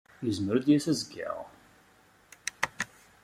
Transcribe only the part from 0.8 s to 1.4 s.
azekka?